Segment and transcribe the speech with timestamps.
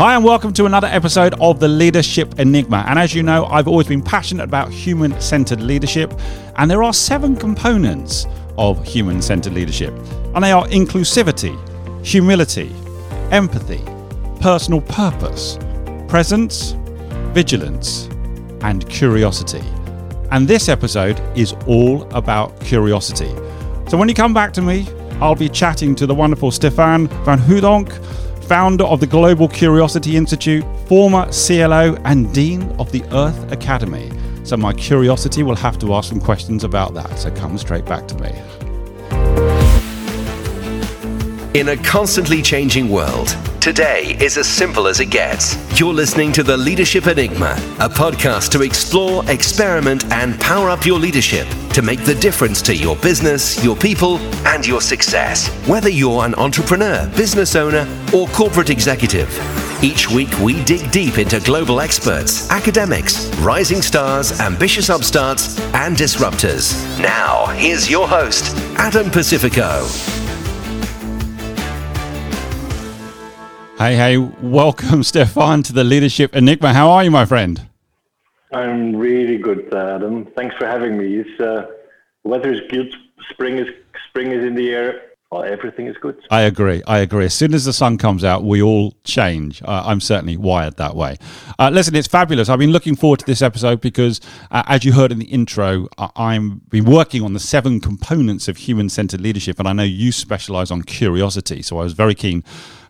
[0.00, 2.86] Hi, and welcome to another episode of the Leadership Enigma.
[2.88, 6.18] And as you know, I've always been passionate about human centered leadership,
[6.56, 8.26] and there are seven components
[8.56, 9.92] of human centered leadership,
[10.34, 11.54] and they are inclusivity,
[12.02, 12.74] humility,
[13.30, 13.84] empathy,
[14.40, 15.58] personal purpose,
[16.08, 16.76] presence,
[17.34, 18.06] vigilance,
[18.62, 19.62] and curiosity.
[20.30, 23.28] And this episode is all about curiosity.
[23.90, 24.88] So when you come back to me,
[25.20, 28.19] I'll be chatting to the wonderful Stefaan van Hooydonk
[28.50, 34.10] founder of the Global Curiosity Institute, former CLO, and Dean of the Earth Academy.
[34.42, 37.16] So my curiosity will have to ask some questions about that.
[37.16, 38.32] So come straight back to me.
[41.52, 45.56] In a constantly changing world, today is as simple as it gets.
[45.80, 51.00] You're listening to The Leadership Enigma, a podcast to explore, experiment, and power up your
[51.00, 55.48] leadership to make the difference to your business, your people, and your success.
[55.66, 59.28] Whether you're an entrepreneur, business owner, or corporate executive.
[59.82, 66.76] Each week, we dig deep into global experts, academics, rising stars, ambitious upstarts, and disruptors.
[67.00, 69.88] Now, here's your host, Adam Pacifico.
[73.80, 76.74] Hey, hey, welcome, Stefaan, to the Leadership Enigma.
[76.74, 77.66] How are you, my friend?
[78.52, 80.26] I'm really good, Adam.
[80.36, 81.16] Thanks for having me.
[81.16, 81.66] It's, uh,
[82.22, 82.94] weather is good.
[83.30, 83.68] Spring is
[84.10, 85.00] spring is in the air.
[85.30, 86.20] Well, everything is good.
[86.30, 86.82] I agree.
[86.86, 87.24] I agree.
[87.24, 89.62] As soon as the sun comes out, we all change.
[89.62, 91.16] Uh, I'm certainly wired that way.
[91.58, 92.50] Uh, listen, it's fabulous.
[92.50, 94.20] I've been looking forward to this episode because,
[94.50, 98.58] uh, as you heard in the intro, I'm been working on the seven components of
[98.58, 101.62] human-centered leadership, and I know you specialize on curiosity.
[101.62, 102.44] So I was very keen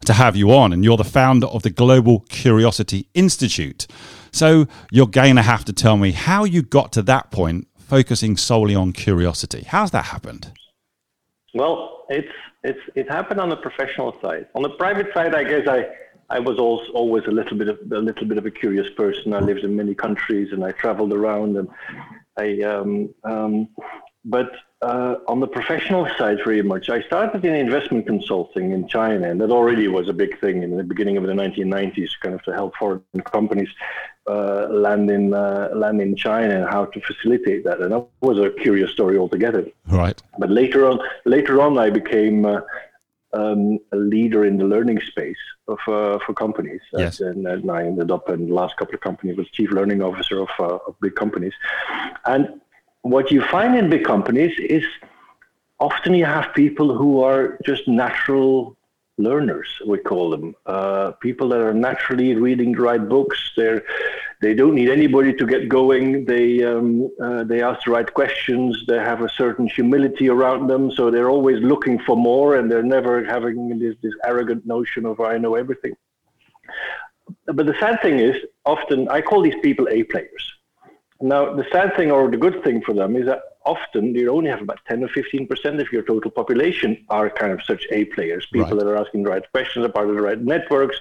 [0.06, 3.86] to have you on, and you're the founder of the Global Curiosity Institute.
[4.32, 8.36] So you're going to have to tell me how you got to that point, focusing
[8.36, 9.64] solely on curiosity.
[9.66, 10.52] How's that happened?
[11.54, 14.46] Well, it's it's it happened on the professional side.
[14.54, 15.86] On the private side, I guess I
[16.28, 19.34] I was also always a little bit of a little bit of a curious person.
[19.34, 21.68] I lived in many countries and I traveled around and
[22.38, 23.68] I um, um,
[24.24, 24.50] but
[24.82, 26.88] uh, on the professional side, very much.
[26.88, 30.76] I started in investment consulting in China, and that already was a big thing in
[30.76, 33.68] the beginning of the 1990s, kind of to help foreign companies
[34.26, 37.80] uh, land in uh, land in China and how to facilitate that.
[37.80, 39.66] And that was a curious story altogether.
[39.86, 40.20] Right.
[40.38, 42.60] But later on, later on, I became uh,
[43.34, 45.36] um, a leader in the learning space
[45.68, 46.80] of, uh, for companies.
[46.92, 47.20] Yes.
[47.20, 50.40] And, and, I ended up in the last couple of companies was chief learning officer
[50.40, 51.52] of, uh, of big companies.
[52.24, 52.60] And
[53.02, 54.84] what you find in big companies is
[55.78, 58.76] often you have people who are just natural
[59.20, 60.54] learners, we call them.
[60.66, 63.52] Uh, people that are naturally reading the right books.
[63.56, 63.82] They're,
[64.40, 66.24] they don't need anybody to get going.
[66.24, 68.82] They, um, uh, they ask the right questions.
[68.88, 70.90] They have a certain humility around them.
[70.90, 75.20] So they're always looking for more and they're never having this, this arrogant notion of,
[75.20, 75.94] I know everything.
[77.46, 80.52] But the sad thing is, often I call these people A players.
[81.20, 84.48] Now, the sad thing or the good thing for them is that often you only
[84.48, 88.46] have about 10 or 15% of your total population are kind of such A players,
[88.46, 88.78] people right.
[88.78, 90.96] that are asking the right questions, are part of the right networks,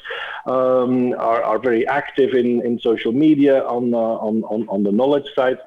[0.46, 4.91] um, are, are very active in, in social media on, uh, on, on, on the
[4.91, 5.59] knowledge side.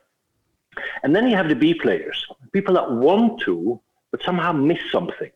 [1.02, 3.80] And then you have the B players, people that want to,
[4.10, 5.30] but somehow miss something.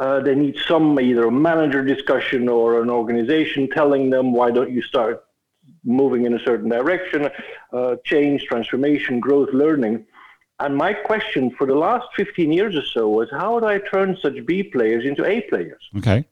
[0.00, 4.72] Uh, they need some either a manager discussion or an organization telling them, why don't
[4.72, 5.24] you start
[5.84, 7.28] moving in a certain direction,
[7.72, 10.06] uh, change, transformation, growth, learning.
[10.60, 14.16] And my question for the last 15 years or so was how do I turn
[14.20, 15.82] such B players into A players?
[15.98, 16.24] Okay.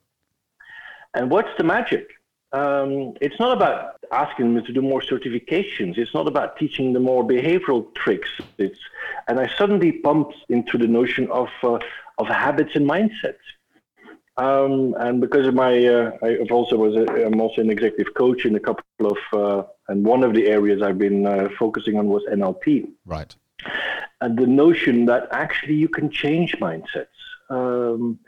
[1.13, 2.07] And what's the magic?
[2.53, 5.97] Um, it's not about asking them to do more certifications.
[5.97, 8.29] It's not about teaching them more behavioral tricks.
[8.57, 8.79] It's,
[9.27, 11.79] and I suddenly bumped into the notion of, uh,
[12.17, 13.45] of habits and mindsets.
[14.37, 18.45] Um, and because of my, uh, I've also was a, I'm also an executive coach
[18.45, 22.07] in a couple of, uh, and one of the areas I've been uh, focusing on
[22.07, 22.89] was NLP.
[23.05, 23.35] Right.
[24.21, 27.07] And the notion that actually you can change mindsets.
[27.49, 28.19] Um,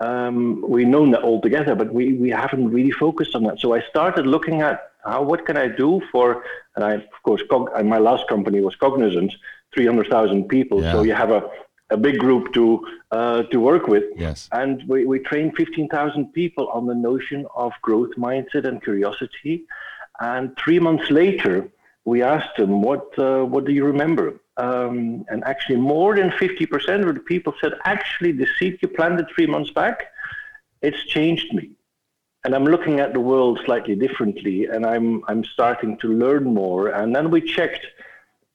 [0.00, 3.58] um, we know that altogether, but we, we haven't really focused on that.
[3.58, 6.44] So I started looking at how what can I do for,
[6.74, 9.32] and I of course, Cog, my last company was Cognizant,
[9.74, 10.82] 300,000 people.
[10.82, 10.92] Yeah.
[10.92, 11.48] So you have a
[11.90, 14.04] a big group to uh, to work with.
[14.16, 14.48] Yes.
[14.52, 19.64] And we, we train 15,000 people on the notion of growth mindset and curiosity.
[20.20, 21.68] And three months later,
[22.04, 24.40] we asked them, what, uh, what do you remember?
[24.56, 29.26] Um, and actually, more than 50% of the people said, actually, the seed you planted
[29.34, 30.06] three months back,
[30.82, 31.72] it's changed me.
[32.44, 36.88] And I'm looking at the world slightly differently, and I'm, I'm starting to learn more.
[36.88, 37.84] And then we checked,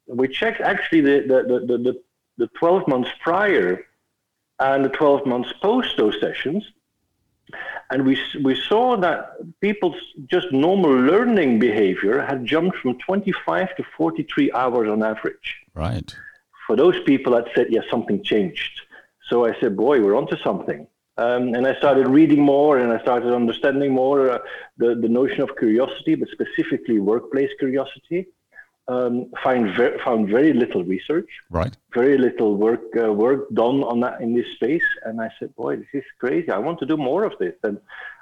[0.08, 2.02] we checked actually the, the, the, the
[2.38, 3.86] the 12 months prior
[4.60, 6.64] and the 12 months post those sessions.
[7.90, 9.98] And we, we saw that people's
[10.28, 15.58] just normal learning behavior had jumped from 25 to 43 hours on average.
[15.74, 16.16] Right.
[16.68, 18.82] For those people that said, yes, something changed.
[19.28, 20.88] So I said, boy, we're onto something.
[21.18, 24.40] Um, and I started reading more and I started understanding more uh,
[24.78, 28.28] the, the notion of curiosity, but specifically workplace curiosity.
[28.88, 31.76] Um, find ver- found very little research, right?
[31.94, 35.78] Very little work uh, work done on that in this space, and I said, "Boy,
[35.78, 36.50] this is crazy!
[36.50, 37.80] I want to do more of this." And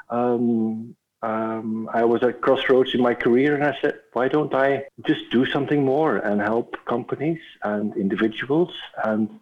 [0.09, 4.85] um, um, I was at crossroads in my career, and I said, "Why don't I
[5.07, 8.71] just do something more and help companies and individuals
[9.03, 9.39] and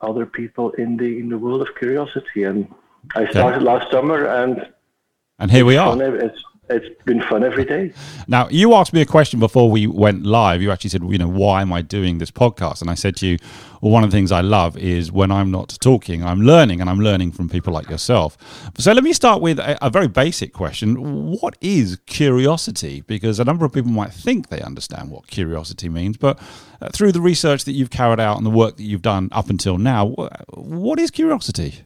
[0.00, 2.72] other people in the in the world of curiosity?" And
[3.14, 3.72] I started yeah.
[3.72, 4.72] last summer, and
[5.38, 5.96] and here we are.
[6.70, 7.92] It's, been fun every day.
[8.28, 10.62] Now, you asked me a question before we went live.
[10.62, 12.80] You actually said, you know, why am I doing this podcast?
[12.82, 13.38] And I said to you,
[13.80, 16.88] well, one of the things I love is when I'm not talking, I'm learning, and
[16.88, 18.36] I'm learning from people like yourself.
[18.78, 21.32] So let me start with a, a very basic question.
[21.40, 23.00] What is curiosity?
[23.00, 26.38] Because a number of people might think they understand what curiosity means, but
[26.80, 29.50] uh, through the research that you've carried out and the work that you've done up
[29.50, 30.06] until now,
[30.50, 31.82] what is curiosity?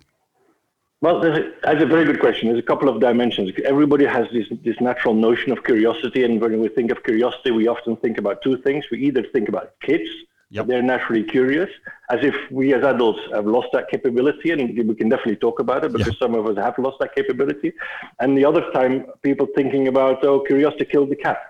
[1.04, 2.48] Well, a, that's a very good question.
[2.48, 3.50] There's a couple of dimensions.
[3.66, 7.68] Everybody has this, this natural notion of curiosity, and when we think of curiosity, we
[7.68, 8.86] often think about two things.
[8.90, 10.08] We either think about kids,
[10.48, 10.66] yep.
[10.66, 11.68] they're naturally curious,
[12.08, 15.84] as if we as adults have lost that capability, and we can definitely talk about
[15.84, 16.26] it because yeah.
[16.26, 17.74] some of us have lost that capability.
[18.20, 21.40] And the other time, people thinking about, oh, curiosity killed the cat,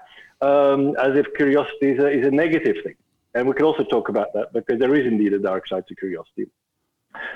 [0.41, 2.97] um, as if curiosity is a, is a negative thing.
[3.35, 5.95] And we can also talk about that because there is indeed a dark side to
[5.95, 6.47] curiosity.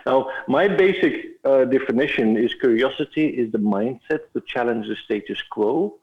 [0.06, 5.94] Now, my basic uh, definition is curiosity is the mindset to challenge the status quo,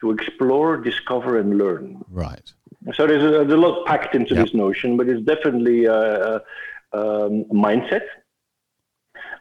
[0.00, 2.04] to explore, discover, and learn.
[2.10, 2.52] Right.
[2.94, 4.46] So there's a, there's a lot packed into yep.
[4.46, 6.34] this notion, but it's definitely a, a,
[6.92, 8.02] um, a mindset.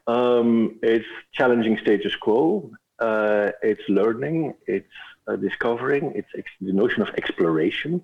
[0.08, 2.72] Um, it's challenging status quo.
[3.00, 4.56] Uh, it's learning.
[4.66, 4.88] It's
[5.28, 6.14] uh, discovering.
[6.16, 8.04] It's ex- the notion of exploration.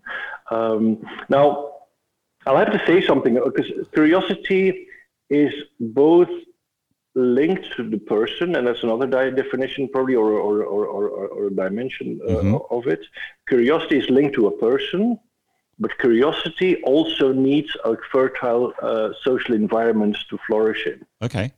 [0.52, 1.72] Um, now,
[2.46, 4.88] I'll have to say something because curiosity
[5.30, 6.30] is both
[7.16, 11.48] linked to the person, and that's another di- definition probably, or or or or, or
[11.48, 12.76] a dimension uh, mm-hmm.
[12.76, 13.02] of it.
[13.48, 15.20] Curiosity is linked to a person,
[15.80, 21.06] but curiosity also needs a fertile uh, social environment to flourish in.
[21.22, 21.52] Okay.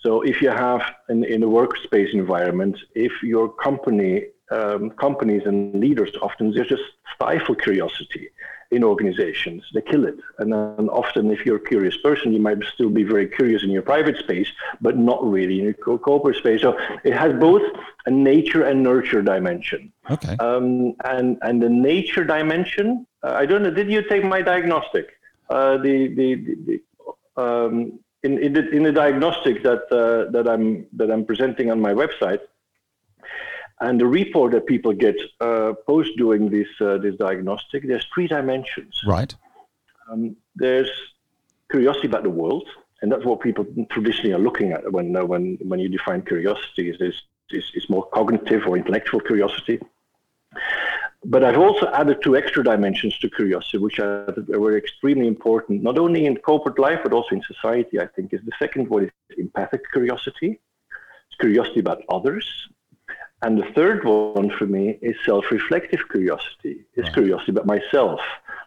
[0.00, 5.74] So if you have in, in a workspace environment, if your company um, companies and
[5.80, 6.82] leaders often they just
[7.14, 8.28] stifle curiosity
[8.74, 9.62] in organizations.
[9.72, 10.16] They kill it.
[10.38, 13.70] And then often, if you're a curious person, you might still be very curious in
[13.70, 14.48] your private space,
[14.80, 16.60] but not really in your corporate space.
[16.62, 17.62] So it has both
[18.06, 19.92] a nature and nurture dimension.
[20.10, 20.36] Okay.
[20.38, 23.70] Um, and and the nature dimension, uh, I don't know.
[23.70, 25.06] Did you take my diagnostic?
[25.48, 30.48] Uh, the the, the, the um, in in the, in the diagnostic that uh, that
[30.48, 32.40] I'm that I'm presenting on my website.
[33.84, 38.28] And the report that people get uh, post doing this uh, this diagnostic, there's three
[38.36, 38.92] dimensions.
[39.06, 39.32] Right.
[40.08, 40.90] Um, there's
[41.70, 42.66] curiosity about the world,
[43.00, 46.84] and that's what people traditionally are looking at when uh, when when you define curiosity.
[46.88, 47.16] Is
[47.50, 49.78] is, is more cognitive or intellectual curiosity.
[51.26, 55.98] But I've also added two extra dimensions to curiosity, which are, were extremely important, not
[55.98, 59.10] only in corporate life, but also in society, I think, is the second one is
[59.38, 60.50] empathic curiosity.
[61.28, 62.46] It's curiosity about others.
[63.44, 66.74] And the third one for me is self-reflective curiosity.
[66.94, 67.12] It's right.
[67.12, 68.20] curiosity about myself,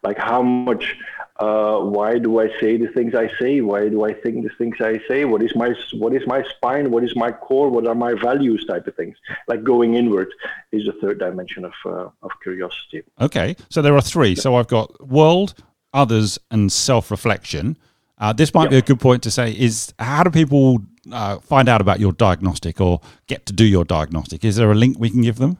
[0.03, 0.95] like how much,
[1.37, 3.61] uh, why do I say the things I say?
[3.61, 5.25] Why do I think the things I say?
[5.25, 6.85] What is my what is my spine?
[6.91, 7.69] What is my core?
[7.75, 8.61] What are my values?
[8.65, 9.15] Type of things.
[9.47, 10.29] Like going inward
[10.71, 13.01] is the third dimension of uh, of curiosity.
[13.19, 14.35] Okay, so there are three.
[14.35, 15.49] So I've got world,
[15.91, 17.77] others, and self-reflection.
[18.19, 18.71] Uh, this might yep.
[18.71, 20.79] be a good point to say: is how do people
[21.11, 24.43] uh, find out about your diagnostic or get to do your diagnostic?
[24.43, 25.57] Is there a link we can give them?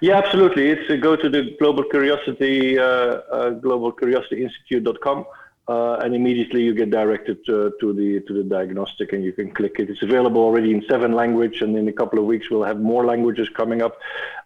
[0.00, 0.68] Yeah, absolutely.
[0.68, 5.24] It's uh, go to the Global Curiosity, uh, uh, globalcuriosityinstitute.com,
[5.68, 9.50] uh, and immediately you get directed to, to the to the diagnostic, and you can
[9.52, 9.90] click it.
[9.90, 13.04] It's available already in seven languages, and in a couple of weeks we'll have more
[13.04, 13.98] languages coming up.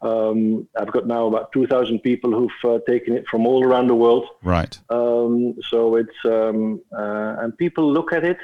[0.02, 3.88] Um, I've got now about two thousand people who've uh, taken it from all around
[3.88, 4.26] the world.
[4.42, 4.78] Right.
[4.88, 8.38] Um, so it's um, uh, and people look at it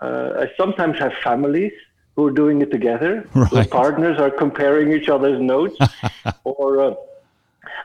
[0.00, 1.72] uh, I sometimes have families
[2.16, 3.28] who are doing it together.
[3.34, 3.70] Right.
[3.70, 5.76] partners are comparing each other's notes.
[6.44, 6.94] or uh,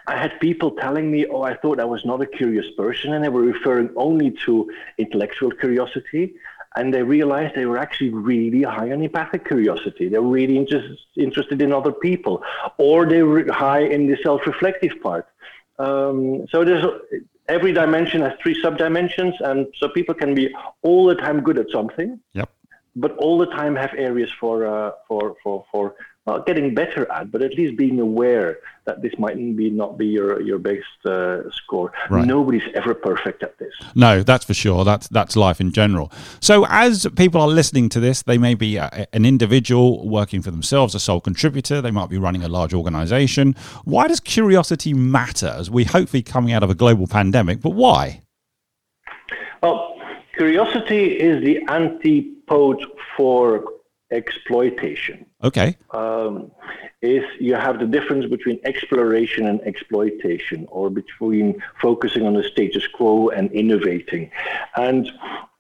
[0.10, 3.24] I had people telling me, oh, I thought I was not a curious person, and
[3.24, 4.52] they were referring only to
[4.98, 6.24] intellectual curiosity.
[6.76, 10.06] And they realized they were actually really high on empathic curiosity.
[10.10, 12.36] They were really interest, interested in other people,
[12.78, 15.26] or they were high in the self reflective part.
[15.86, 16.86] Um, so there's
[17.48, 20.46] every dimension has three subdimensions, and so people can be
[20.82, 22.20] all the time good at something.
[22.34, 22.50] Yep.
[22.96, 25.84] but all the time have areas for uh, for for for
[26.26, 30.08] not getting better at, but at least being aware that this might be not be
[30.08, 31.92] your your best uh, score.
[32.10, 32.26] Right.
[32.26, 33.74] Nobody's ever perfect at this.
[33.96, 34.84] No, that's for sure.
[34.84, 36.12] That's that's life in general.
[36.40, 40.52] So as people are listening to this, they may be a, an individual working for
[40.52, 41.82] themselves, a sole contributor.
[41.82, 43.56] They might be running a large organization.
[43.84, 45.48] Why does curiosity matter?
[45.48, 48.22] As we hopefully coming out of a global pandemic, but why?
[49.62, 49.98] Well,
[50.36, 52.84] curiosity is the antipode
[53.16, 53.64] for
[54.12, 55.26] exploitation.
[55.44, 55.78] Okay.
[55.92, 56.52] Um,
[57.02, 62.86] is you have the difference between exploration and exploitation, or between focusing on the status
[62.88, 64.32] quo and innovating.
[64.76, 65.10] And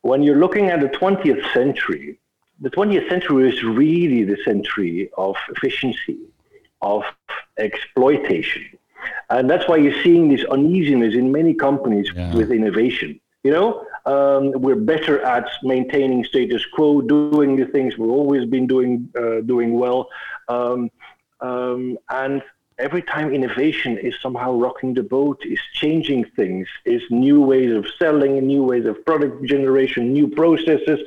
[0.01, 2.19] when you're looking at the 20th century,
[2.61, 6.19] the 20th century is really the century of efficiency,
[6.81, 7.03] of
[7.57, 8.65] exploitation.
[9.29, 12.33] And that's why you're seeing this uneasiness in many companies yeah.
[12.33, 13.19] with innovation.
[13.43, 18.65] You know, um, we're better at maintaining status quo, doing the things we've always been
[18.65, 20.09] doing, uh, doing well.
[20.47, 20.89] Um,
[21.41, 22.41] um, and
[22.79, 27.85] every time innovation is somehow rocking the boat, is changing things, is new ways of
[27.99, 30.99] selling, new ways of product generation, new processes.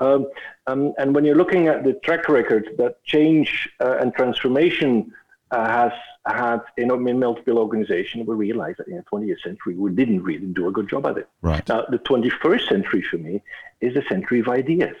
[0.00, 0.26] Um,
[0.66, 5.12] um, and when you're looking at the track record that change uh, and transformation
[5.52, 5.92] uh, has
[6.36, 10.46] had in, in multiple organizations, we realized that in the 20th century we didn't really
[10.46, 11.28] do a good job at it.
[11.42, 11.66] Right.
[11.68, 13.42] Now, the 21st century for me
[13.80, 14.96] is the century of ideas.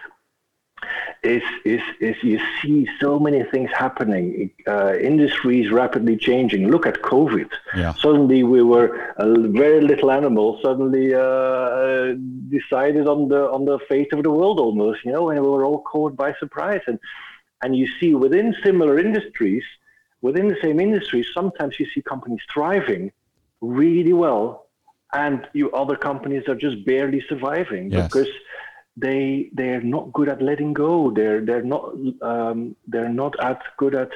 [1.24, 6.70] Is, is, is you see so many things happening, uh, industries rapidly changing.
[6.70, 7.50] Look at COVID.
[7.76, 7.94] Yeah.
[7.94, 10.60] Suddenly we were a very little animal.
[10.62, 12.14] Suddenly uh,
[12.48, 15.04] decided on the on the fate of the world almost.
[15.04, 16.82] You know, and we were all caught by surprise.
[16.86, 17.00] And
[17.62, 19.64] and you see within similar industries,
[20.20, 23.12] within the same industry, sometimes you see companies thriving
[23.60, 24.66] really well,
[25.12, 28.06] and you other companies are just barely surviving yes.
[28.06, 28.28] because
[28.96, 31.10] they they're not good at letting go.
[31.10, 34.10] They're they're not um, they're not as good at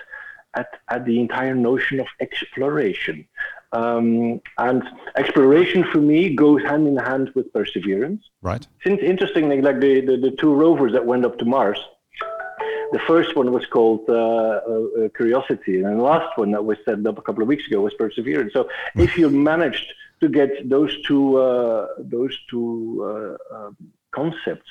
[0.55, 3.27] at at the entire notion of exploration.
[3.73, 4.83] Um, and
[5.17, 8.29] exploration for me goes hand in hand with perseverance.
[8.43, 8.67] Right.
[8.85, 11.81] Since interestingly, like the, the, the two rovers that went up to Mars,
[12.93, 17.05] the first one was called uh, uh, Curiosity, and the last one that was set
[17.07, 18.53] up a couple of weeks ago was Perseverance.
[18.53, 19.87] So if you managed
[20.21, 23.77] to get those two uh, those two uh, um,
[24.13, 24.71] concepts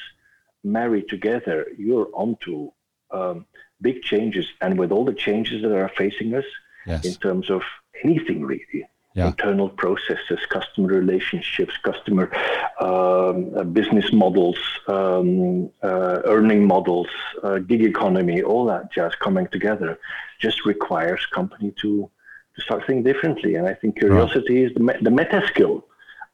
[0.64, 2.72] married together, you're onto
[3.10, 3.46] um,
[3.82, 4.46] big changes.
[4.62, 6.46] And with all the changes that are facing us
[6.86, 7.06] yes.
[7.06, 7.64] in terms of
[8.04, 9.28] anything really, yeah.
[9.28, 12.32] internal processes, customer relationships, customer
[12.80, 17.08] um, uh, business models, um, uh, earning models,
[17.44, 20.00] uh, gig economy, all that jazz coming together
[20.40, 22.10] just requires company to,
[22.56, 23.56] to start thinking differently.
[23.56, 24.72] And I think curiosity right.
[24.72, 25.86] is the, me- the meta skill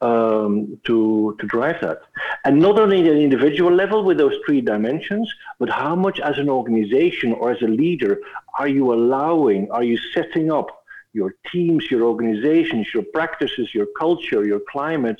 [0.01, 2.01] um, to, to drive that.
[2.45, 6.37] And not only at an individual level with those three dimensions, but how much as
[6.37, 8.19] an organization or as a leader
[8.59, 10.76] are you allowing, are you setting up
[11.17, 15.17] your teams, your organizations, your practices, your culture, your climate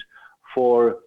[0.54, 1.00] for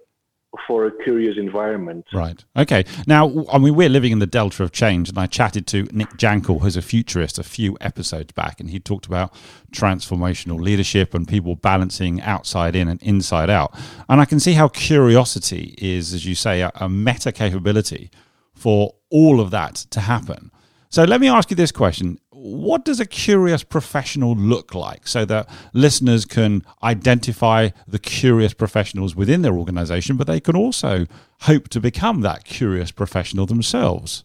[0.66, 2.04] for a curious environment.
[2.12, 2.44] Right.
[2.56, 2.84] Okay.
[3.06, 6.10] Now, I mean, we're living in the delta of change, and I chatted to Nick
[6.16, 9.32] Jankel, who's a futurist, a few episodes back, and he talked about
[9.72, 13.72] transformational leadership and people balancing outside in and inside out.
[14.08, 18.10] And I can see how curiosity is, as you say, a, a meta capability
[18.52, 20.50] for all of that to happen.
[20.88, 25.26] So let me ask you this question what does a curious professional look like so
[25.26, 31.06] that listeners can identify the curious professionals within their organization, but they can also
[31.42, 34.24] hope to become that curious professional themselves?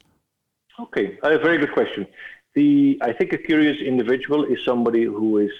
[0.79, 2.07] Okay, a very good question.
[2.53, 5.51] The I think a curious individual is somebody who is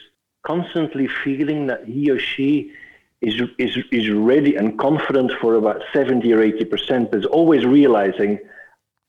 [0.43, 2.71] constantly feeling that he or she
[3.21, 7.65] is is is ready and confident for about 70 or 80 percent, but is always
[7.65, 8.39] realizing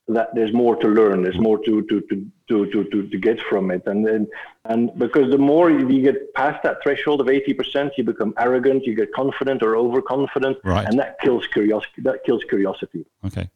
[0.08, 3.40] that there's more to learn, there's more to to to to to, to, to get
[3.40, 4.28] from it, and, and
[4.64, 8.84] and because the more you get past that threshold of eighty percent, you become arrogant,
[8.84, 10.86] you get confident or overconfident, right.
[10.86, 12.02] and that kills curiosity.
[12.02, 13.04] That kills curiosity.
[13.25, 13.50] Okay.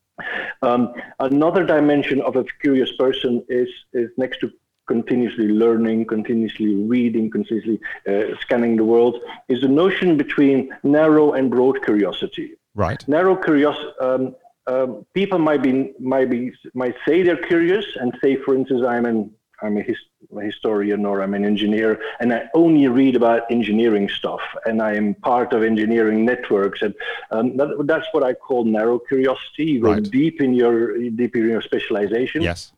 [0.62, 4.50] Um, another dimension of a curious person is is next to
[4.86, 7.78] continuously learning, continuously reading, continuously
[8.08, 12.54] uh, scanning the world, is the notion between narrow and broad curiosity.
[12.74, 13.06] Right.
[13.06, 13.92] Narrow curiosity.
[14.00, 14.34] Um,
[14.70, 19.06] um, people might be might be might say they're curious and say, for instance, I'm
[19.06, 19.30] an
[19.62, 19.98] I'm a, his,
[20.34, 24.94] a, historian or I'm an engineer, and I only read about engineering stuff, and I
[24.94, 26.94] am part of engineering networks, and
[27.30, 29.64] um, that, that's what I call narrow curiosity.
[29.64, 30.02] You go right.
[30.02, 32.42] deep in your deep in your specialization.
[32.42, 32.72] Yes,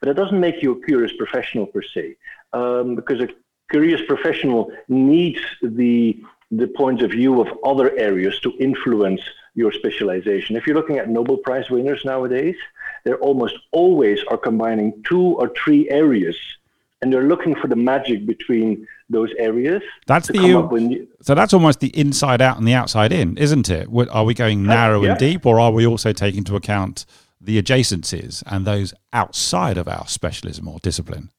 [0.00, 2.16] but it doesn't make you a curious professional per se,
[2.52, 3.28] um, because a
[3.70, 9.22] curious professional needs the the points of view of other areas to influence
[9.54, 10.56] your specialization.
[10.56, 12.56] If you're looking at Nobel Prize winners nowadays,
[13.04, 16.36] they almost always are combining two or three areas
[17.02, 19.82] and they're looking for the magic between those areas.
[20.06, 20.38] That's the
[21.20, 23.88] so that's almost the inside out and the outside in, isn't it?
[24.10, 25.10] Are we going narrow uh, yeah.
[25.10, 27.04] and deep, or are we also taking into account
[27.40, 31.30] the adjacencies and those outside of our specialism or discipline?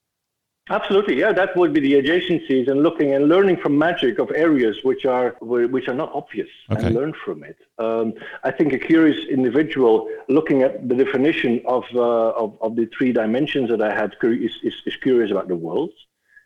[0.69, 1.33] Absolutely, yeah.
[1.33, 5.35] That would be the adjacencies and looking and learning from magic of areas which are
[5.41, 6.85] which are not obvious okay.
[6.85, 7.57] and learn from it.
[7.79, 8.13] Um,
[8.45, 13.11] I think a curious individual looking at the definition of uh, of, of, the three
[13.11, 15.91] dimensions that I had is, is, is curious about the world.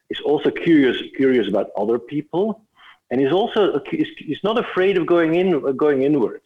[0.09, 2.63] Is also curious curious about other people,
[3.11, 6.41] and he's also he's not afraid of going in going inward.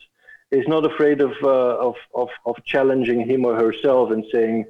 [0.49, 4.65] He's not afraid of, uh, of of of challenging him or herself and saying,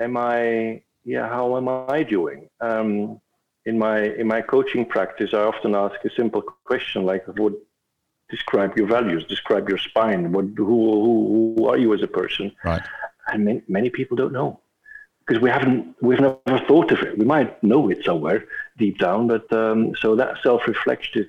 [0.00, 2.48] "Am I?" Yeah, how am I doing?
[2.60, 3.20] Um,
[3.66, 7.56] in my in my coaching practice, I often ask a simple question like, "Would
[8.28, 10.32] describe your values, describe your spine.
[10.32, 12.82] What, who, who, who are you as a person?" Right.
[13.28, 14.60] And many, many people don't know
[15.30, 17.16] because we haven't we've never thought of it.
[17.16, 18.46] We might know it somewhere
[18.78, 21.28] deep down, but um, so that self-reflective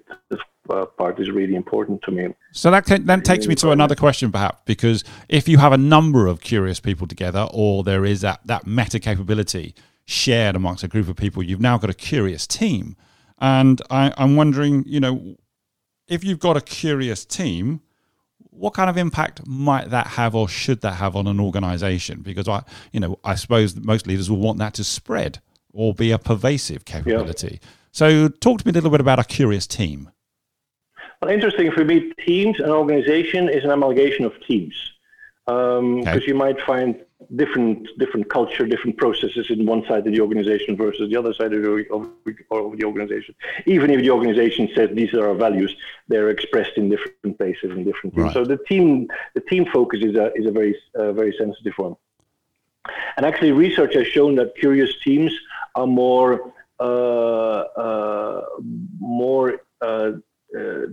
[0.70, 2.30] uh, part is really important to me.
[2.51, 6.27] So that then takes me to another question, perhaps, because if you have a number
[6.27, 9.75] of curious people together, or there is that that meta capability
[10.06, 12.96] shared amongst a group of people, you've now got a curious team.
[13.39, 15.36] And I, I'm wondering, you know,
[16.08, 17.82] if you've got a curious team,
[18.51, 22.50] what kind of impact might that have or should that have on an organization because
[22.50, 25.39] i you know i suppose most leaders will want that to spread
[25.74, 27.70] or be a pervasive capability yeah.
[27.91, 30.12] so talk to me a little bit about a curious team
[31.22, 34.75] well interesting for me teams an organization is an amalgamation of teams
[35.46, 36.24] because um, okay.
[36.28, 37.04] you might find
[37.36, 41.54] different different culture, different processes in one side of the organization versus the other side
[41.54, 42.10] of the, of,
[42.51, 43.36] of the organization.
[43.66, 45.75] Even if the organization says these are our values,
[46.08, 48.25] they're expressed in different places and different teams.
[48.25, 48.34] Right.
[48.34, 51.96] So the team the team focus is a is a very uh, very sensitive one.
[53.18, 55.32] And actually, research has shown that curious teams
[55.75, 58.42] are more uh, uh,
[59.00, 60.13] more uh,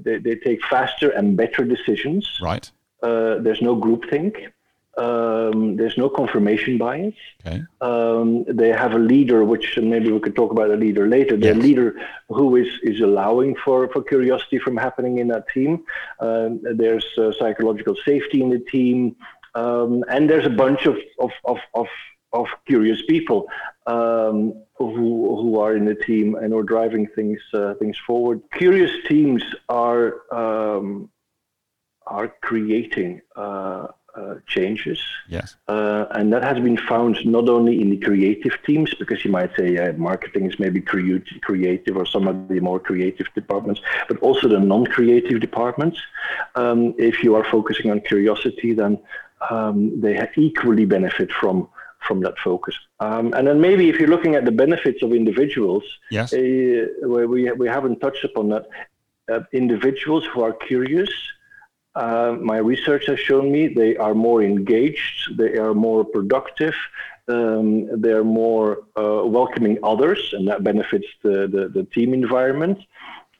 [0.04, 2.38] they, they take faster and better decisions.
[2.40, 2.70] Right.
[3.02, 4.50] Uh, there's no groupthink.
[4.96, 7.14] Um, there's no confirmation bias.
[7.46, 7.62] Okay.
[7.80, 11.36] Um, they have a leader, which maybe we could talk about a leader later.
[11.36, 11.56] The yes.
[11.56, 15.84] leader who is, is allowing for, for curiosity from happening in that team.
[16.18, 19.14] Um, there's uh, psychological safety in the team.
[19.54, 21.86] Um, and there's a bunch of, of, of, of,
[22.32, 23.46] of curious people
[23.88, 28.40] um, who, who are in the team and are driving things, uh, things forward.
[28.52, 31.10] Curious teams are, um,
[32.06, 33.20] are creating.
[33.34, 34.98] Uh, uh, changes.
[35.28, 35.54] Yes.
[35.68, 39.50] Uh, and that has been found not only in the creative teams, because you might
[39.56, 44.48] say marketing is maybe cre- creative or some of the more creative departments, but also
[44.48, 46.00] the non creative departments.
[46.56, 48.98] Um, if you are focusing on curiosity, then
[49.50, 51.68] um, they equally benefit from
[52.08, 52.74] from that focus.
[52.98, 56.32] Um, and then maybe if you're looking at the benefits of individuals, yes.
[56.32, 58.64] Uh, we, we haven't touched upon that.
[59.32, 61.10] Uh, individuals who are curious
[61.98, 66.74] uh, my research has shown me they are more engaged, they are more productive,
[67.26, 72.78] um, they're more uh, welcoming others, and that benefits the, the, the team environment.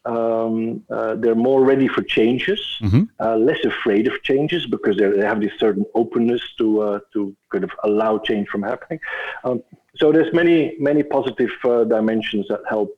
[0.09, 3.03] Um, uh, they're more ready for changes, mm-hmm.
[3.21, 7.65] Uh, less afraid of changes because they have this certain openness to uh, to kind
[7.65, 9.01] of allow change from happening.
[9.45, 9.63] Um,
[9.97, 12.93] so there's many many positive uh, dimensions that help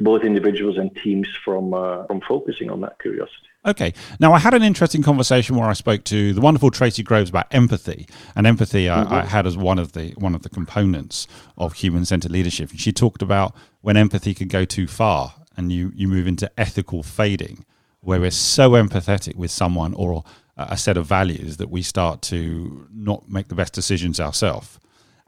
[0.00, 1.72] both individuals and teams from
[2.06, 3.48] from focusing on that curiosity.
[3.66, 3.92] Okay.
[4.20, 7.46] Now, I had an interesting conversation where I spoke to the wonderful Tracy Groves about
[7.50, 8.06] empathy,
[8.36, 9.12] and empathy mm-hmm.
[9.12, 12.70] I, I, had as one of the one of the components of human-centered leadership.
[12.70, 16.50] And she talked about when empathy can go too far, and you you move into
[16.56, 17.66] ethical fading,
[18.00, 20.24] where we're so empathetic with someone or
[20.56, 24.78] a set of values that we start to not make the best decisions ourselves.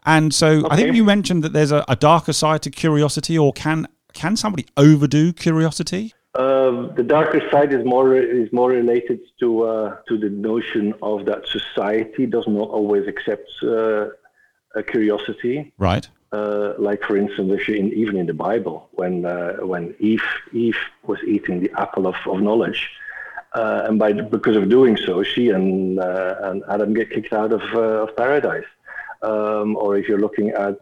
[0.07, 0.69] And so, okay.
[0.71, 4.37] I think you mentioned that there's a, a darker side to curiosity, or can can
[4.37, 6.14] somebody overdo curiosity?
[6.35, 11.27] Uh, the darker side is more is more related to uh, to the notion of
[11.27, 14.07] that society does not always accept uh,
[14.75, 15.73] a curiosity.
[15.77, 16.09] Right.
[16.33, 21.19] Uh, like for instance, in, even in the Bible, when uh, when Eve Eve was
[21.27, 22.88] eating the apple of, of knowledge,
[23.55, 28.16] and by because of doing so, she and and Adam get kicked out of of
[28.16, 28.71] paradise.
[29.23, 30.79] Um, or if you're looking at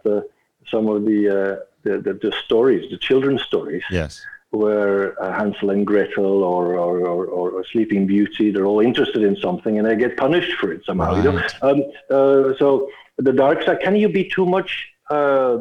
[0.71, 3.83] some of the, the, the the stories, the children's stories.
[3.91, 9.23] Yes where uh, Hansel and Gretel or, or, or, or, Sleeping Beauty, they're all interested
[9.23, 11.15] in something and they get punished for it somehow.
[11.15, 11.25] Right.
[11.25, 11.47] You know?
[11.61, 15.59] Um, uh, so the dark side, can you be too much uh,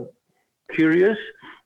[0.72, 1.18] curious?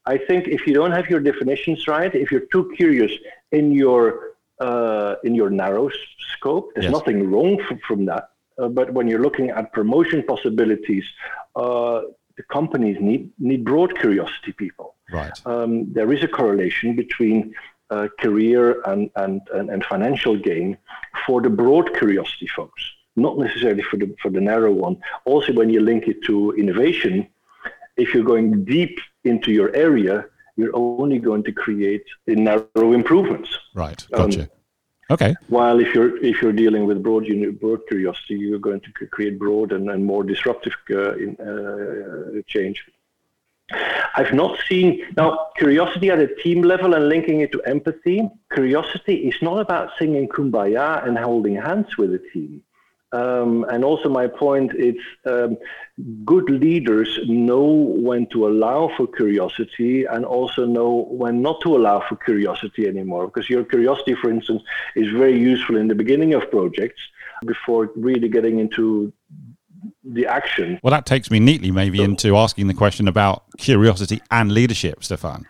[0.06, 3.12] I think if you don't have your definitions right, if you're too curious
[3.52, 5.90] in your uh, in your narrow
[6.34, 6.92] scope, there's yes.
[6.92, 8.30] nothing wrong from, from that.
[8.60, 11.06] Uh, but when you're looking at promotion possibilities,
[11.56, 12.02] uh,
[12.38, 14.96] the companies need need broad curiosity people.
[15.12, 15.32] Right.
[15.46, 17.54] Um, there is a correlation between
[17.90, 20.78] uh, career and, and, and, and financial gain
[21.26, 22.82] for the broad curiosity folks,
[23.16, 24.98] not necessarily for the for the narrow one.
[25.26, 27.28] Also, when you link it to innovation,
[28.04, 30.26] if you're going deep into your area,
[30.58, 33.50] you're only going to create narrow improvements.
[33.74, 34.06] Right.
[34.12, 34.44] Gotcha.
[34.44, 34.50] Um,
[35.16, 35.36] okay.
[35.48, 37.26] While if you're if you're dealing with broad
[37.60, 42.78] broad curiosity, you're going to create broad and, and more disruptive uh, in, uh, change.
[44.18, 45.30] I've not seen now
[45.62, 48.20] curiosity at a team level and linking it to empathy.
[48.58, 52.62] Curiosity is not about singing kumbaya and holding hands with a team.
[53.14, 54.96] Um, and also my point is
[55.26, 55.58] um,
[56.24, 62.04] good leaders know when to allow for curiosity and also know when not to allow
[62.08, 63.26] for curiosity anymore.
[63.28, 64.64] Because your curiosity, for instance,
[64.96, 67.02] is very useful in the beginning of projects
[67.46, 69.12] before really getting into
[70.04, 70.80] the action.
[70.84, 75.04] Well, that takes me neatly maybe so, into asking the question about curiosity and leadership,
[75.04, 75.46] Stefaan.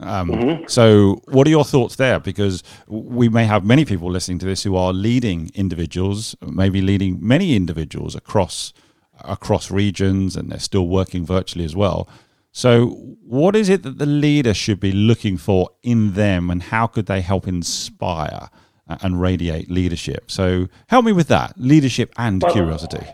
[0.00, 0.64] Um, mm-hmm.
[0.68, 2.20] So, what are your thoughts there?
[2.20, 7.18] Because we may have many people listening to this who are leading individuals, maybe leading
[7.20, 8.72] many individuals across
[9.20, 12.08] across regions, and they're still working virtually as well.
[12.52, 12.88] So,
[13.22, 17.06] what is it that the leader should be looking for in them, and how could
[17.06, 18.50] they help inspire
[18.86, 20.30] and radiate leadership?
[20.30, 23.06] So, help me with that leadership and well, curiosity.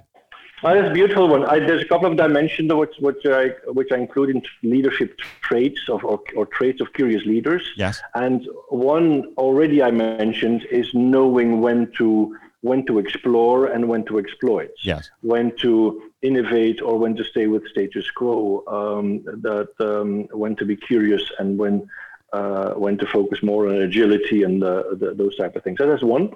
[0.64, 1.44] Oh, that's a beautiful one.
[1.44, 3.48] I, there's a couple of dimensions which, which, I,
[3.78, 7.62] which I include in leadership traits of, or, or traits of curious leaders.
[7.76, 8.00] Yes.
[8.14, 14.18] And one already I mentioned is knowing when to when to explore and when to
[14.18, 14.70] exploit.
[14.82, 15.10] Yes.
[15.20, 18.64] When to innovate or when to stay with status quo.
[18.66, 21.86] Um, that um, when to be curious and when
[22.32, 25.76] uh, when to focus more on agility and uh, the, those type of things.
[25.76, 26.34] So that's one.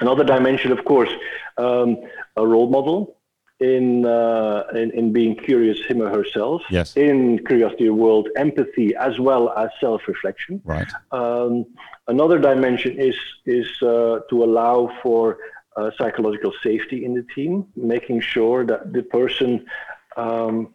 [0.00, 1.10] Another dimension, of course,
[1.56, 1.96] um,
[2.36, 3.17] a role model
[3.60, 6.62] in, uh, in, in being curious him or herself.
[6.70, 6.96] Yes.
[6.96, 10.62] In curiosity world, empathy as well as self-reflection.
[10.64, 10.90] Right.
[11.10, 11.66] Um,
[12.06, 13.16] another dimension is
[13.46, 15.38] is uh, to allow for
[15.76, 19.66] uh, psychological safety in the team, making sure that the person
[20.16, 20.74] um,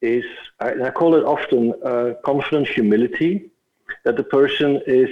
[0.00, 0.24] is.
[0.60, 3.50] I, I, call it often uh, confident humility.
[4.04, 5.10] That the person is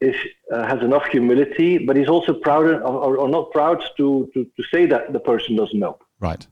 [0.00, 0.14] is
[0.52, 4.62] uh, has enough humility, but he's also proud or, or, not proud to, to to
[4.72, 5.98] say that the person doesn't know.
[6.20, 6.46] Right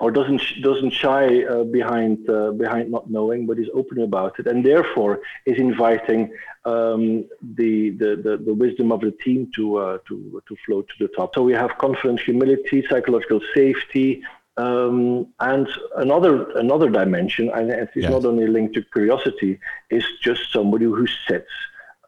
[0.00, 4.46] or doesn't doesn't shy uh, behind uh, behind not knowing, but is open about it,
[4.46, 6.32] and therefore is inviting
[6.64, 11.06] um, the, the, the the wisdom of the team to uh, to to float to
[11.06, 11.34] the top.
[11.34, 14.22] So we have confidence, humility, psychological safety.
[14.56, 18.10] Um, and another another dimension, and it's yes.
[18.10, 21.48] not only linked to curiosity, is just somebody who sets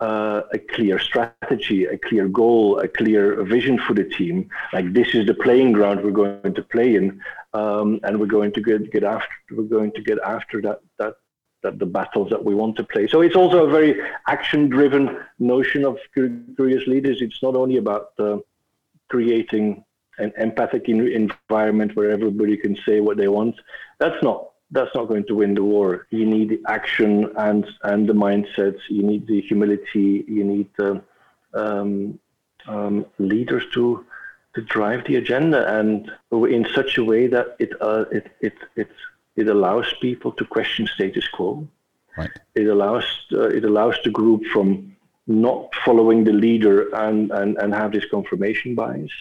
[0.02, 4.36] uh, a clear strategy, a clear goal, a clear vision for the team.
[4.72, 7.20] Like this is the playing ground we're going to play in,
[7.54, 9.36] um, and we're going to get, get after.
[9.56, 11.14] We're going to get after that that
[11.62, 13.06] that the battles that we want to play.
[13.06, 13.92] So it's also a very
[14.26, 15.04] action-driven
[15.38, 17.18] notion of curious leaders.
[17.26, 18.38] It's not only about uh,
[19.08, 19.84] creating
[20.18, 23.54] an empathic environment where everybody can say what they want.
[24.00, 26.06] That's not that's not going to win the war.
[26.11, 28.76] You need the action and and the mindset.
[28.88, 30.24] You need the humility.
[30.26, 31.02] You need the
[31.54, 32.18] um,
[32.66, 34.04] um, leaders to
[34.54, 38.90] to drive the agenda and in such a way that it uh, it, it it
[39.37, 41.68] it allows people to question status quo.
[42.16, 42.30] Right.
[42.54, 47.72] It allows uh, it allows the group from not following the leader and, and, and
[47.72, 49.12] have this confirmation bias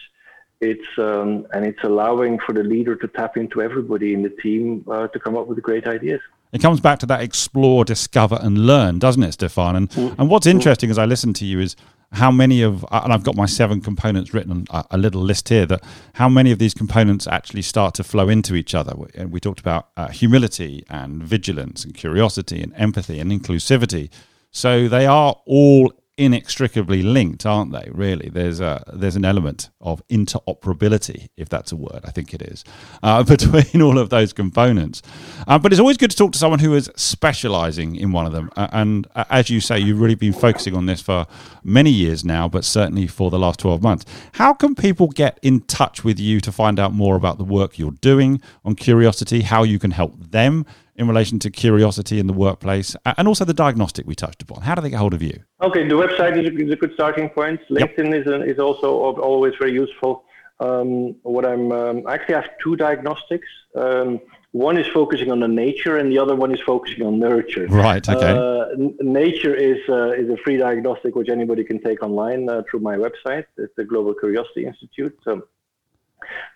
[0.62, 4.84] it's um, and it's allowing for the leader to tap into everybody in the team
[4.90, 6.20] uh, to come up with great ideas.
[6.52, 9.74] It comes back to that explore, discover, and learn, doesn't it, Stefaan?
[9.74, 10.20] And mm-hmm.
[10.20, 11.74] and what's interesting as I listen to you is
[12.12, 15.66] how many of and I've got my seven components written a, a little list here
[15.66, 15.82] that
[16.14, 18.94] how many of these components actually start to flow into each other.
[19.16, 24.10] And we talked about uh, humility and vigilance and curiosity and empathy and inclusivity.
[24.52, 27.88] So they are all inextricably linked, aren't they?
[27.92, 32.00] Really, there's a there's an element of interoperability, if that's a word.
[32.04, 32.64] I think it is
[33.02, 35.02] uh, between all of those components.
[35.46, 38.32] Uh, but it's always good to talk to someone who is specialising in one of
[38.32, 38.50] them.
[38.56, 41.26] Uh, and as you say, you've really been focusing on this for
[41.64, 44.04] many years now, but certainly for the last twelve months.
[44.32, 47.78] How can people get in touch with you to find out more about the work
[47.78, 49.42] you're doing on Curiosity?
[49.42, 50.64] How you can help them?
[51.02, 54.62] In relation to curiosity in the workplace and also the diagnostic we touched upon?
[54.62, 55.36] How do they get hold of you?
[55.60, 57.60] Okay, the website is a, is a good starting point.
[57.68, 58.20] LinkedIn yep.
[58.20, 58.88] is, a, is also
[59.30, 60.24] always very useful.
[60.60, 63.48] Um, what I'm um, I actually have two diagnostics.
[63.74, 64.20] Um,
[64.68, 67.66] one is focusing on the nature, and the other one is focusing on nurture.
[67.66, 68.06] Right.
[68.16, 68.32] Okay.
[68.38, 72.62] Uh, n- nature is uh, is a free diagnostic which anybody can take online uh,
[72.66, 73.46] through my website.
[73.56, 75.18] It's the Global Curiosity Institute.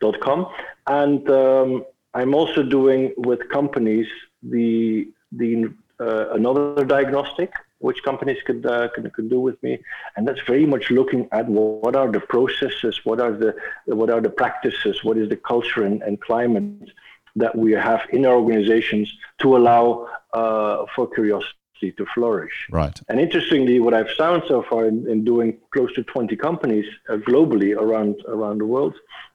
[0.00, 0.46] dot com.
[0.87, 4.06] And um, I'm also doing with companies
[4.50, 9.78] the the uh, another diagnostic which companies could, uh, could could do with me,
[10.16, 13.54] and that's very much looking at what are the processes, what are the
[13.87, 16.90] what are the practices, what is the culture and, and climate
[17.37, 22.66] that we have in our organizations to allow uh, for curiosity to flourish.
[22.70, 22.98] Right.
[23.09, 27.16] And interestingly, what I've found so far in, in doing close to 20 companies uh,
[27.16, 28.94] globally around around the world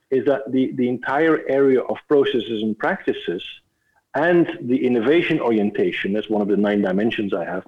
[0.10, 3.44] is that the, the entire area of processes and practices
[4.16, 7.66] and the innovation orientation, that's one of the nine dimensions I have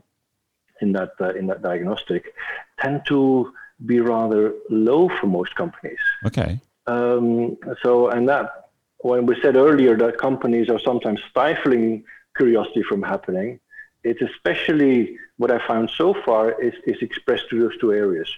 [0.81, 2.33] in that uh, in that diagnostic,
[2.79, 3.53] tend to
[3.85, 5.99] be rather low for most companies.
[6.25, 6.59] Okay.
[6.87, 12.03] Um, so, and that when we said earlier that companies are sometimes stifling
[12.35, 13.59] curiosity from happening,
[14.03, 18.29] it's especially what I found so far is, is expressed through those two areas.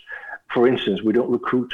[0.54, 1.74] For instance, we don't recruit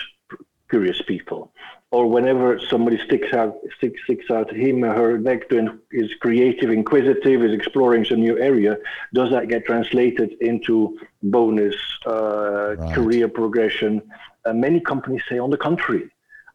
[0.70, 1.52] curious people
[1.92, 6.70] or whenever somebody sticks out sticks, sticks out him or her neck to is creative,
[6.70, 8.78] inquisitive, is exploring some new area,
[9.14, 11.76] does that get translated into bonus,
[12.08, 12.96] uh, right.
[12.96, 14.02] career progression?
[14.46, 16.10] Uh, many companies say, on the contrary,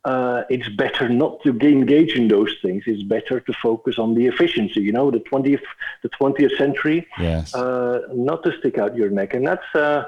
[0.07, 2.85] uh, it's better not to engage in those things.
[2.87, 4.81] It's better to focus on the efficiency.
[4.81, 5.67] You know, the twentieth,
[6.03, 7.07] the twentieth century.
[7.19, 7.55] Yes.
[7.55, 10.05] Uh, not to stick out your neck, and that's uh,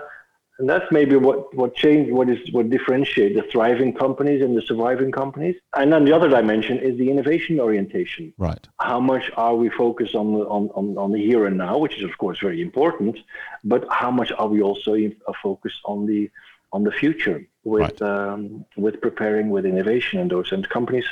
[0.58, 4.62] and that's maybe what, what changed, what is what differentiates the thriving companies and the
[4.62, 5.54] surviving companies.
[5.76, 8.34] And then the other dimension is the innovation orientation.
[8.38, 8.66] Right.
[8.80, 11.98] How much are we focused on the, on, on, on the here and now, which
[11.98, 13.18] is of course very important,
[13.62, 16.30] but how much are we also uh, focused on the
[16.70, 18.02] on the future with right.
[18.02, 21.06] um, with preparing with innovation and those and companies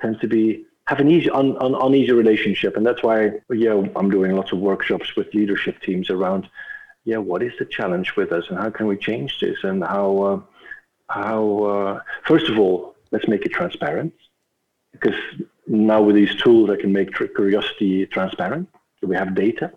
[0.00, 4.10] tend to be have an easy un, un, uneasy relationship and that's why yeah I'm
[4.10, 6.48] doing lots of workshops with leadership teams around
[7.04, 9.58] yeah, what is the challenge with us and how can we change this?
[9.62, 10.40] And how, uh,
[11.08, 14.12] how uh, first of all, let's make it transparent.
[14.92, 15.14] Because
[15.66, 18.68] now with these tools, I can make curiosity transparent.
[19.00, 19.72] So we have data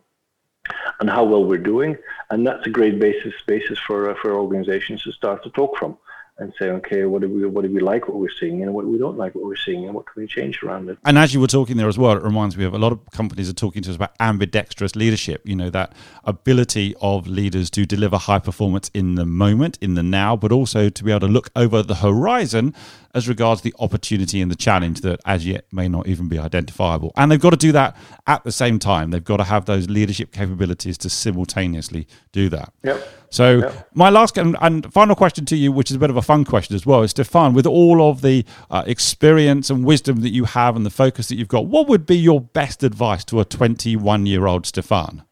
[0.99, 1.97] and how well we're doing,
[2.29, 5.97] and that's a great basis basis for uh, for organizations to start to talk from
[6.39, 8.85] and say, okay, what do we what do we like what we're seeing and what
[8.85, 10.97] we don't like what we're seeing and what can we change around it.
[11.03, 12.99] And as you were talking there as well, it reminds me of a lot of
[13.11, 15.41] companies are talking to us about ambidextrous leadership.
[15.45, 20.03] You know that ability of leaders to deliver high performance in the moment, in the
[20.03, 22.75] now, but also to be able to look over the horizon
[23.17, 27.11] as regards the opportunity and the challenge that as yet may not even be identifiable.
[27.17, 27.97] And they've got to do that
[28.27, 29.09] at the same time.
[29.09, 32.71] They've got to have those leadership capabilities to simultaneously do that.
[32.83, 33.09] Yep.
[33.29, 33.89] So yep.
[33.93, 36.43] my last and, and, final question to you, which is a bit of a fun
[36.43, 40.75] question as well, Stefaan, with all of the uh, experience and wisdom that you have
[40.75, 44.25] and the focus that you've got, what would be your best advice to a 21
[44.25, 45.23] year old Stefaan?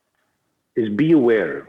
[0.77, 1.67] Is be aware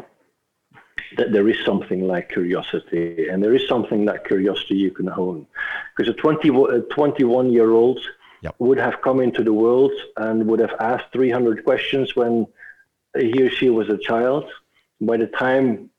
[1.17, 5.47] that there is something like curiosity, and there is something like curiosity you can hone.
[5.97, 8.01] Because a 20, a 21 year old
[8.43, 8.55] yep.
[8.59, 12.47] would have come into the world and would have asked 300 questions when
[13.19, 14.45] he or she was a child.
[15.01, 15.91] By the time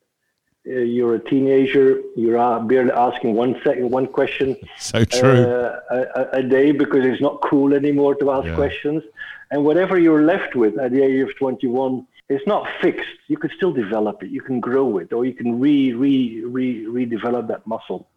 [0.67, 4.56] you're a teenager, you're barely asking one second, one question.
[4.77, 5.43] So true.
[5.43, 8.56] Uh, a, a, day because it's not cool anymore to ask yeah.
[8.56, 9.03] questions.
[9.51, 13.08] And whatever you're left with at the age of 21 it's not fixed.
[13.27, 14.30] You can still develop it.
[14.30, 18.08] You can grow it, or you can re re re redevelop that muscle.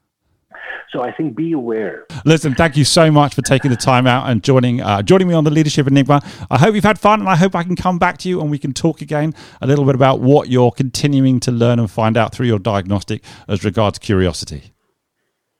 [0.92, 2.06] So I think be aware.
[2.24, 5.34] Listen, thank you so much for taking the time out and joining uh, joining me
[5.34, 6.20] on the Leadership Enigma.
[6.50, 8.50] I hope you've had fun, and I hope I can come back to you and
[8.50, 12.16] we can talk again a little bit about what you're continuing to learn and find
[12.16, 14.72] out through your diagnostic as regards curiosity.